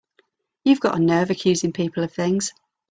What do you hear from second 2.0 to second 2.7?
of things!